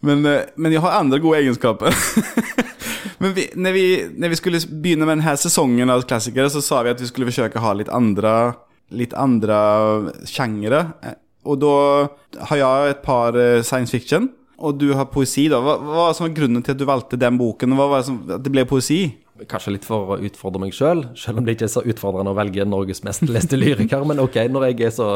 Men, 0.00 0.26
eh, 0.26 0.40
men 0.54 0.72
jeg 0.72 0.80
har 0.80 0.90
andre 0.90 1.18
gode 1.18 1.38
egenskaper. 1.38 1.94
men 3.18 3.34
vi, 3.36 3.48
når, 3.54 3.72
vi, 3.72 3.84
när 4.14 4.28
vi 4.28 4.36
skulle 4.36 4.60
begynne 4.68 5.06
med 5.06 5.18
denne 5.18 5.36
sesongen 5.36 5.90
av 5.90 6.02
klassikere, 6.08 6.50
så 6.50 6.62
sa 6.64 6.82
vi 6.82 6.94
at 6.94 7.02
vi 7.02 7.10
skulle 7.10 7.28
forsøke 7.30 7.60
å 7.60 7.66
ha 7.66 7.76
litt 7.78 7.92
andre, 7.92 8.34
litt 8.94 9.14
andre 9.18 9.58
sjangere. 10.28 10.84
Og 11.48 11.60
da 11.62 11.76
har 12.50 12.60
jeg 12.60 12.96
et 12.96 13.04
par 13.04 13.38
eh, 13.38 13.62
science 13.66 13.94
fiction, 13.94 14.28
og 14.58 14.80
du 14.80 14.90
har 14.98 15.08
poesi. 15.12 15.46
da. 15.50 15.60
Hva, 15.62 15.78
hva 15.78 16.10
var 16.10 16.34
grunnen 16.34 16.64
til 16.66 16.74
at 16.74 16.80
du 16.80 16.86
valgte 16.88 17.20
den 17.20 17.38
boken? 17.38 17.76
Hva 17.78 17.88
var 17.92 18.02
det 18.02 18.10
som, 18.10 18.20
at 18.38 18.44
det 18.44 18.52
ble 18.54 18.66
poesi? 18.68 19.02
Kanskje 19.48 19.76
litt 19.76 19.86
for 19.86 20.16
å 20.16 20.20
utfordre 20.26 20.58
meg 20.64 20.74
sjøl, 20.74 21.04
selv, 21.04 21.20
selv 21.22 21.38
om 21.38 21.46
det 21.46 21.54
ikke 21.54 21.68
er 21.68 21.74
så 21.76 21.84
utfordrende 21.86 22.32
å 22.34 22.38
velge 22.38 22.66
Norges 22.66 23.04
mest 23.06 23.22
leste 23.30 23.58
lyriker. 23.58 24.02
Men 24.08 24.24
ok, 24.24 24.40
når 24.50 24.72
jeg 24.72 24.88
er 24.88 24.96
så 24.96 25.10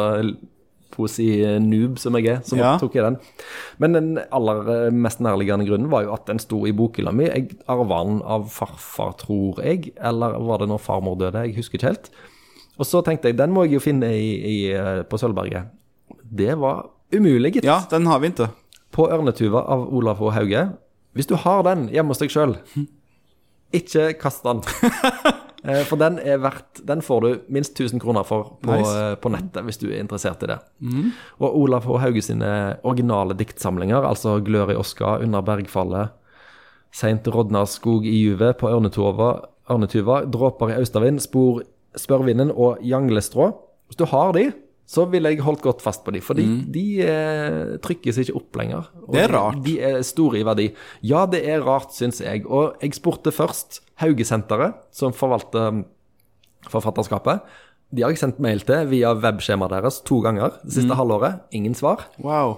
poesi-noob 0.93 1.99
som 1.99 2.15
jeg 2.19 2.27
er, 2.33 2.41
så 2.47 2.57
Ja. 2.61 2.77
tok 2.79 2.95
jeg 2.95 3.05
den. 3.05 3.17
Men 3.83 3.93
den 3.97 4.11
aller 4.31 4.87
eh, 4.87 4.91
mest 4.93 5.21
nærliggende 5.21 5.67
grunnen 5.69 5.91
var 5.91 6.05
jo 6.05 6.13
at 6.15 6.27
den 6.27 6.39
sto 6.39 6.63
i 6.67 6.73
bokhylla 6.73 7.13
mi. 7.13 7.25
Jeg 7.31 7.51
arva 7.69 8.03
den 8.05 8.21
av 8.23 8.47
farfar, 8.53 9.17
tror 9.19 9.63
jeg. 9.65 9.93
Eller 10.01 10.39
var 10.39 10.59
det 10.63 10.69
når 10.69 10.81
farmor 10.85 11.17
døde? 11.19 11.43
Jeg 11.47 11.57
husker 11.57 11.79
ikke 11.81 11.91
helt. 11.93 12.11
Og 12.79 12.87
så 12.89 13.03
tenkte 13.05 13.29
jeg, 13.29 13.37
den 13.39 13.53
må 13.53 13.65
jeg 13.67 13.75
jo 13.77 13.81
finne 13.85 14.09
i, 14.17 14.33
i, 14.39 14.57
eh, 14.73 15.03
på 15.05 15.19
Sølvberget. 15.21 15.69
Det 16.25 16.55
var 16.59 16.87
umulig, 17.13 17.55
gitt. 17.59 17.65
Ja, 17.69 17.81
den 17.91 18.07
har 18.07 18.19
vi 18.23 18.31
ikke. 18.33 18.49
På 18.93 19.09
Ørnetuva 19.13 19.61
av 19.69 19.89
Olav 19.93 20.19
H. 20.21 20.31
Hauge. 20.37 20.63
Hvis 21.15 21.27
du 21.29 21.35
har 21.37 21.63
den 21.67 21.89
hjemme 21.93 22.09
hos 22.15 22.19
deg 22.23 22.31
sjøl, 22.33 22.57
ikke 23.73 24.13
kast 24.21 24.45
den. 24.45 24.63
Eh, 25.65 25.85
For 25.87 25.97
den 25.97 26.19
er 26.19 26.39
verdt 26.43 26.81
Den 26.87 27.03
får 27.03 27.21
du 27.23 27.41
minst 27.55 27.75
1000 27.79 28.01
kroner 28.03 28.25
for 28.27 28.57
på, 28.63 28.73
Nice. 28.73 28.95
eh, 28.99 29.15
på 29.15 29.31
nettet, 29.31 29.63
hvis 29.65 29.79
du 29.79 29.87
er 29.91 30.01
interessert 30.01 30.43
i 30.43 30.47
det. 30.47 30.59
Og 31.41 31.57
Olav 31.61 31.85
H. 31.87 31.99
Hauge 32.03 32.23
sine 32.23 32.77
originale 32.83 33.35
diktsamlinger, 33.39 34.03
altså 34.03 34.41
'Glør 34.43 34.71
i 34.71 34.75
Oska', 34.75 35.23
'Under 35.23 35.41
bergfallet', 35.41 36.09
'Seint 36.93 37.29
rodnar 37.29 37.65
skog 37.67 38.05
i 38.05 38.27
juvet', 38.27 38.57
'På 38.59 38.69
Ørnetuva', 38.69 40.31
'Dråper 40.31 40.69
i 40.71 40.79
austavind', 40.81 41.21
'Spor 41.21 41.63
spørvinden' 41.97 42.51
og 42.57 42.79
'Janglestrå'. 42.83 43.53
Hvis 43.89 43.97
du 43.99 44.05
har 44.05 44.33
de, 44.33 44.53
så 44.89 45.07
ville 45.09 45.31
jeg 45.33 45.45
holdt 45.45 45.63
godt 45.65 45.83
fast 45.85 46.03
på 46.05 46.13
de, 46.13 46.21
for 46.25 46.37
de 46.37 46.85
eh, 47.05 47.77
trykkes 47.85 48.19
ikke 48.25 48.35
opp 48.37 48.59
lenger. 48.61 48.91
Og 49.07 49.15
Det 49.15 49.23
er 49.23 49.33
rart. 49.33 49.61
De 49.65 49.77
er 49.81 50.03
store 50.05 50.41
i 50.41 50.47
verdi. 50.47 50.69
Ja, 51.07 51.25
det 51.31 51.45
er 51.49 51.65
rart, 51.65 51.95
syns 51.97 52.21
jeg. 52.21 52.45
Og 52.47 52.77
jeg 52.83 52.97
spurte 52.99 53.33
først 53.33 53.81
Haugesenteret, 54.03 54.81
som 54.93 55.15
forvalter 55.15 55.71
um, 55.71 55.85
forfatterskapet. 56.73 57.47
De 57.93 58.05
har 58.05 58.13
jeg 58.13 58.23
sendt 58.23 58.43
mail 58.43 58.63
til 58.67 58.89
via 58.91 59.13
webskjemaet 59.15 59.73
deres 59.77 60.01
to 60.09 60.21
ganger 60.25 60.59
det 60.63 60.75
siste 60.77 60.97
halvåret. 60.99 61.43
Ingen 61.55 61.77
svar. 61.79 62.09
Wow. 62.23 62.57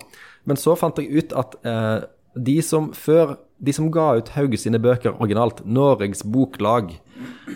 Men 0.49 0.61
så 0.61 0.77
fant 0.79 0.99
jeg 1.01 1.11
ut 1.13 1.35
at 1.37 1.57
eh, 1.67 2.07
de 2.35 2.59
som 2.63 2.93
før 2.97 3.37
De 3.65 3.73
som 3.73 3.87
ga 3.89 4.19
ut 4.19 4.29
Hauge 4.35 4.59
sine 4.59 4.81
bøker 4.83 5.15
originalt, 5.23 5.63
Norges 5.65 6.25
Boklag, 6.27 6.91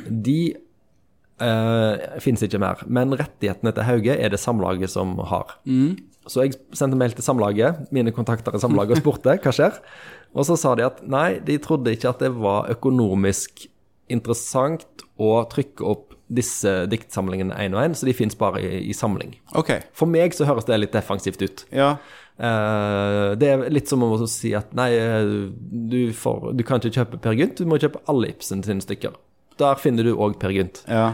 de 0.08 0.54
uh, 1.40 2.21
fins 2.23 2.45
ikke 2.45 2.61
mer. 2.62 2.85
Men 2.87 3.14
rettighetene 3.18 3.75
til 3.75 3.88
Hauge 3.88 4.18
er 4.18 4.35
det 4.35 4.40
Samlaget 4.42 4.92
som 4.95 5.16
har. 5.30 5.57
Så 6.28 6.45
jeg 6.45 6.59
sendte 6.76 6.99
mail 7.00 7.14
til 7.16 7.25
Samlaget, 7.25 7.88
mine 7.95 8.12
kontakter 8.12 8.57
i 8.57 8.61
Samlaget, 8.61 8.99
og 8.99 9.04
spurte 9.04 9.38
hva 9.40 9.54
skjer. 9.54 9.80
Og 10.37 10.45
så 10.45 10.59
sa 10.61 10.75
de 10.76 10.85
at 10.87 11.00
nei, 11.09 11.38
de 11.45 11.57
trodde 11.62 11.95
ikke 11.95 12.12
at 12.12 12.23
det 12.25 12.35
var 12.37 12.68
økonomisk 12.75 13.66
interessant 14.12 15.07
å 15.21 15.42
trykke 15.50 15.85
opp 15.85 16.14
disse 16.28 16.71
diktsamlingene 16.92 17.57
én 17.57 17.75
og 17.76 17.80
én, 17.80 17.95
så 17.97 18.07
de 18.09 18.14
fins 18.16 18.37
bare 18.37 18.61
i, 18.61 18.83
i 18.90 18.97
samling. 18.97 19.33
Okay. 19.57 19.87
For 19.97 20.11
meg 20.11 20.37
så 20.37 20.47
høres 20.49 20.68
det 20.68 20.76
litt 20.76 20.97
defensivt 20.97 21.45
ut. 21.45 21.64
Ja. 21.73 21.95
Uh, 22.38 23.35
det 23.40 23.49
er 23.50 23.64
litt 23.73 23.90
som 23.90 24.04
å 24.04 24.12
si 24.30 24.52
at 24.54 24.71
nei, 24.78 24.92
eh, 24.95 25.30
du, 25.59 26.12
får, 26.14 26.52
du 26.54 26.62
kan 26.66 26.78
ikke 26.78 27.00
kjøpe 27.00 27.18
Per 27.25 27.35
Gynt, 27.35 27.59
du 27.59 27.66
må 27.66 27.80
kjøpe 27.80 28.04
alle 28.11 28.30
Ibsen 28.30 28.62
sine 28.66 28.85
stykker. 28.85 29.16
Der 29.58 29.78
finner 29.80 30.06
du 30.06 30.14
òg 30.14 30.38
Per 30.40 30.52
Gynt. 30.54 30.82
Ja. 30.86 31.12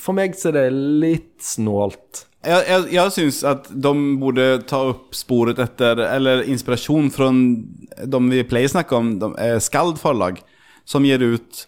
For 0.00 0.16
meg 0.16 0.36
så 0.38 0.50
er 0.50 0.58
det 0.58 0.68
litt 1.02 1.34
snålt. 1.44 2.24
Jeg, 2.44 2.64
jeg, 2.68 2.88
jeg 2.92 3.12
syns 3.14 3.38
at 3.48 3.68
de 3.70 3.92
burde 4.20 4.46
ta 4.68 4.82
opp 4.90 5.14
sporet 5.16 5.60
etter 5.62 6.02
Eller 6.04 6.42
inspirasjon 6.52 7.08
fra 7.14 7.30
de 7.30 8.20
vi 8.28 8.42
pleier 8.48 8.68
å 8.68 8.74
snakke 8.74 8.98
om, 8.98 9.14
de, 9.20 9.30
eh, 9.40 9.56
Skald 9.64 9.96
forlag, 10.02 10.42
som 10.84 11.06
gir 11.06 11.22
ut 11.22 11.64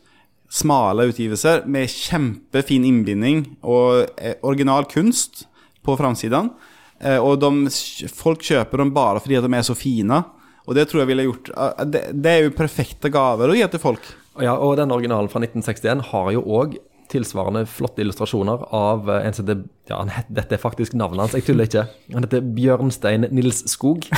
smale 0.52 1.08
utgivelser 1.08 1.64
med 1.70 1.90
kjempefin 1.90 2.84
innbinding 2.86 3.44
og 3.66 4.04
eh, 4.20 4.36
original 4.46 4.86
kunst 4.90 5.46
på 5.86 5.96
framsiden. 5.98 6.52
Eh, 7.00 7.18
og 7.18 7.40
de, 7.40 7.72
folk 8.12 8.44
kjøper 8.44 8.82
dem 8.82 8.92
bare 8.96 9.22
fordi 9.22 9.40
de 9.42 9.52
er 9.56 9.66
så 9.66 9.76
fine. 9.78 10.20
Og 10.66 10.74
det 10.76 10.88
tror 10.90 11.04
jeg 11.04 11.12
ville 11.12 11.28
gjort 11.28 11.50
det, 11.86 12.08
det 12.12 12.30
er 12.30 12.46
jo 12.46 12.56
perfekte 12.58 13.10
gaver 13.14 13.52
å 13.52 13.56
gi 13.56 13.66
til 13.70 13.82
folk. 13.82 14.06
Ja, 14.42 14.54
og 14.60 14.76
den 14.76 14.90
originalen 14.92 15.28
fra 15.32 15.40
1961 15.42 16.02
har 16.12 16.30
jo 16.34 16.42
òg 16.42 16.76
tilsvarende 17.08 17.62
flotte 17.70 18.02
illustrasjoner 18.02 18.64
av 18.74 19.08
eh, 19.14 19.26
en 19.28 19.34
som 19.36 19.46
heter 19.46 19.62
Ja, 19.88 20.00
dette 20.28 20.56
er 20.56 20.62
faktisk 20.62 20.96
navnet 20.98 21.22
hans, 21.22 21.36
jeg 21.38 21.46
tuller 21.46 21.68
ikke. 21.68 21.84
Han 22.12 22.26
heter 22.26 22.42
Bjørnstein 22.56 23.28
Nils 23.30 23.62
Skog. 23.70 24.08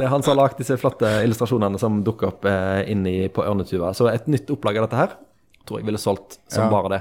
Det 0.00 0.06
er 0.06 0.12
han 0.14 0.22
som 0.24 0.32
har 0.32 0.38
lagd 0.46 0.56
disse 0.62 0.76
flotte 0.80 1.08
illustrasjonene 1.26 1.76
som 1.80 1.98
dukker 2.04 2.30
opp 2.30 2.46
eh, 2.48 2.86
inni 2.92 3.26
på 3.32 3.42
Ørnetuva. 3.44 3.90
Så 3.96 4.06
et 4.08 4.24
nytt 4.32 4.48
opplag 4.54 4.78
av 4.80 4.86
dette 4.86 4.96
her 4.96 5.10
tror 5.68 5.80
jeg 5.82 5.86
ville 5.90 6.00
solgt 6.00 6.38
som 6.48 6.64
Ja. 6.64 6.70
bare 6.72 6.88
det. 6.94 7.00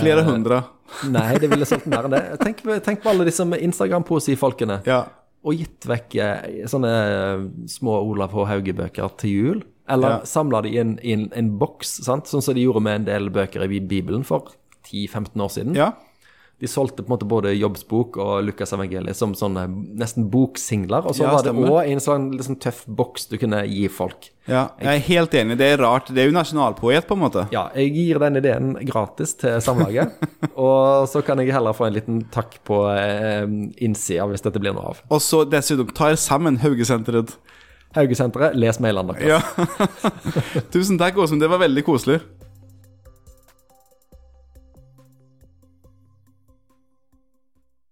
Flere 0.00 0.24
Eh, 0.24 0.26
hundre. 0.32 0.58
Nei, 1.14 1.38
det 1.38 1.46
ville 1.52 1.66
solgt 1.68 1.86
mer 1.86 2.08
enn 2.08 2.16
det. 2.16 2.24
Tenk, 2.42 2.64
tenk 2.82 3.02
på 3.04 3.12
alle 3.12 3.24
disse 3.28 3.46
Instagram-poesifolkene. 3.46 4.80
Ja. 4.90 5.04
Og 5.46 5.54
gitt 5.54 5.86
vekk 5.86 6.16
eh, 6.18 6.66
sånne 6.66 6.90
små 7.70 8.00
Olav 8.10 8.34
H. 8.34 8.42
Hauge-bøker 8.50 9.14
til 9.22 9.30
jul. 9.30 9.62
Eller 9.88 10.08
Ja. 10.18 10.20
samla 10.24 10.62
de 10.62 10.68
i 10.74 10.78
en, 10.78 10.98
i 11.02 11.12
en, 11.12 11.28
en 11.34 11.52
boks, 11.58 12.00
sant? 12.04 12.26
sånn 12.26 12.42
som 12.42 12.54
de 12.54 12.64
gjorde 12.66 12.82
med 12.82 12.94
en 13.00 13.04
del 13.04 13.28
bøker 13.30 13.62
i 13.64 13.80
Bibelen 13.80 14.24
for 14.24 14.52
10-15 14.90 15.40
år 15.40 15.48
siden. 15.50 15.74
ja. 15.78 15.92
De 16.58 16.64
solgte 16.66 17.02
på 17.04 17.10
en 17.10 17.18
måte 17.18 17.26
både 17.28 17.50
Jobbs 17.52 17.82
bok 17.84 18.14
og 18.16 18.38
Lukas 18.46 18.70
evangeliet 18.72 19.14
som 19.14 19.34
sånne 19.36 19.66
nesten 20.00 20.30
boksingler. 20.32 21.04
Og 21.04 21.12
så 21.14 21.26
Ja, 21.26 21.32
var 21.34 21.42
det 21.44 21.52
òg 21.52 21.84
en 21.92 22.00
sånn 22.00 22.30
liksom, 22.32 22.56
tøff 22.58 22.78
boks 22.88 23.26
du 23.28 23.36
kunne 23.36 23.58
gi 23.68 23.88
folk. 23.92 24.30
ja. 24.48 24.70
Jeg 24.80 24.86
er 24.88 25.04
helt 25.04 25.34
enig. 25.34 25.58
Det 25.58 25.66
er 25.74 25.76
rart. 25.84 26.06
Det 26.08 26.16
er 26.22 26.30
jo 26.30 26.32
nasjonalpoet, 26.32 27.06
på 27.06 27.12
en 27.12 27.20
måte. 27.20 27.44
Ja, 27.52 27.68
jeg 27.76 27.92
gir 27.92 28.18
den 28.18 28.36
ideen 28.40 28.72
gratis 28.88 29.34
til 29.36 29.60
Samlaget. 29.60 30.14
og 30.56 31.04
så 31.12 31.20
kan 31.22 31.36
jeg 31.44 31.52
heller 31.52 31.74
få 31.76 31.88
en 31.90 31.92
liten 31.98 32.24
takk 32.32 32.56
på 32.64 32.80
eh, 32.88 33.44
innsida 33.84 34.24
hvis 34.26 34.40
dette 34.40 34.58
blir 34.58 34.72
noe 34.72 34.94
av. 34.94 35.02
Og 35.10 35.20
så 35.20 35.44
dessuten, 35.44 35.92
ta 35.92 36.14
sammen, 36.16 36.56
Haugesenteret. 36.64 37.36
Haugesenteret, 37.96 38.56
les 38.58 38.80
mailene 38.84 39.16
deres. 39.16 39.26
Ja. 39.26 39.40
Tusen 40.74 40.98
takk, 41.00 41.18
Åsmund. 41.18 41.42
Det 41.42 41.50
var 41.52 41.62
veldig 41.64 41.84
koselig. 41.86 42.20